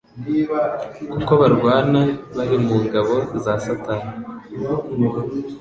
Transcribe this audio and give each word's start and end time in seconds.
kuko 1.11 1.31
barwana 1.41 2.01
bari 2.35 2.57
mu 2.65 2.75
ngabo 2.85 3.15
za 3.43 3.53
Satani. 3.65 4.09